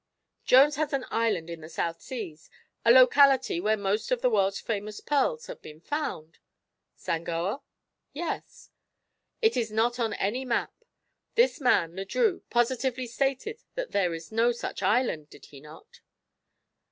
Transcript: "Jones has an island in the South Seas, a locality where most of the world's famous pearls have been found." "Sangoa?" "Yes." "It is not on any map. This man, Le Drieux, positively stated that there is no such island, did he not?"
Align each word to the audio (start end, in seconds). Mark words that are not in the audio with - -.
"Jones 0.45 0.77
has 0.77 0.93
an 0.93 1.05
island 1.11 1.47
in 1.47 1.61
the 1.61 1.69
South 1.69 2.01
Seas, 2.01 2.49
a 2.83 2.89
locality 2.89 3.59
where 3.61 3.77
most 3.77 4.09
of 4.09 4.19
the 4.23 4.31
world's 4.31 4.59
famous 4.59 4.99
pearls 4.99 5.45
have 5.45 5.61
been 5.61 5.79
found." 5.79 6.39
"Sangoa?" 6.97 7.61
"Yes." 8.11 8.71
"It 9.43 9.55
is 9.55 9.69
not 9.71 9.99
on 9.99 10.13
any 10.15 10.43
map. 10.43 10.73
This 11.35 11.61
man, 11.61 11.95
Le 11.95 12.03
Drieux, 12.05 12.41
positively 12.49 13.05
stated 13.05 13.61
that 13.75 13.91
there 13.91 14.15
is 14.15 14.31
no 14.31 14.51
such 14.51 14.81
island, 14.81 15.29
did 15.29 15.45
he 15.45 15.59
not?" 15.61 16.01